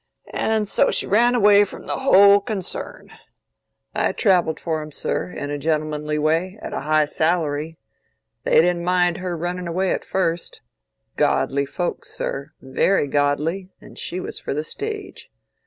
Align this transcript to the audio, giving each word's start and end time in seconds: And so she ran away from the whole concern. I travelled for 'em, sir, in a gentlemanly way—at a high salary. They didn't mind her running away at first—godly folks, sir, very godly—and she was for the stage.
And 0.33 0.67
so 0.67 0.89
she 0.89 1.05
ran 1.05 1.35
away 1.35 1.63
from 1.63 1.85
the 1.85 1.97
whole 1.97 2.39
concern. 2.39 3.11
I 3.93 4.13
travelled 4.13 4.59
for 4.59 4.81
'em, 4.81 4.91
sir, 4.91 5.27
in 5.29 5.51
a 5.51 5.59
gentlemanly 5.59 6.17
way—at 6.17 6.73
a 6.73 6.79
high 6.79 7.05
salary. 7.05 7.77
They 8.43 8.61
didn't 8.61 8.83
mind 8.83 9.17
her 9.17 9.37
running 9.37 9.67
away 9.67 9.91
at 9.91 10.03
first—godly 10.03 11.67
folks, 11.67 12.09
sir, 12.17 12.51
very 12.59 13.05
godly—and 13.05 13.99
she 13.99 14.19
was 14.19 14.39
for 14.39 14.55
the 14.55 14.63
stage. 14.63 15.29